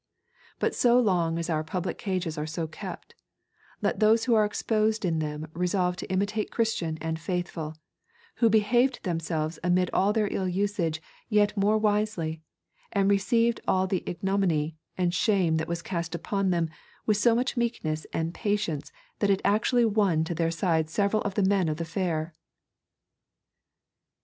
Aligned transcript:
But 0.57 0.73
so 0.73 0.99
long 0.99 1.37
as 1.37 1.47
our 1.47 1.63
public 1.63 1.99
cages 1.99 2.35
are 2.35 2.47
so 2.47 2.65
kept, 2.65 3.13
let 3.83 3.99
those 3.99 4.25
who 4.25 4.33
are 4.33 4.45
exposed 4.45 5.05
in 5.05 5.19
them 5.19 5.47
resolve 5.53 5.95
to 5.97 6.09
imitate 6.11 6.49
Christian 6.49 6.97
and 6.99 7.19
Faithful, 7.19 7.75
who 8.37 8.49
behaved 8.49 9.03
themselves 9.03 9.59
amid 9.63 9.91
all 9.93 10.11
their 10.11 10.27
ill 10.33 10.47
usage 10.49 11.03
yet 11.29 11.55
more 11.55 11.77
wisely, 11.77 12.41
and 12.91 13.11
received 13.11 13.61
all 13.67 13.85
the 13.85 14.01
ignominy 14.07 14.75
and 14.97 15.13
shame 15.13 15.57
that 15.57 15.67
was 15.67 15.83
cast 15.83 16.15
upon 16.15 16.49
them 16.49 16.71
with 17.05 17.17
so 17.17 17.35
much 17.35 17.55
meekness 17.55 18.07
and 18.11 18.33
patience 18.33 18.91
that 19.19 19.29
it 19.29 19.41
actually 19.45 19.85
won 19.85 20.23
to 20.23 20.33
their 20.33 20.49
side 20.49 20.89
several 20.89 21.21
of 21.21 21.35
the 21.35 21.43
men 21.43 21.69
of 21.69 21.77
the 21.77 21.85
fair. 21.85 22.33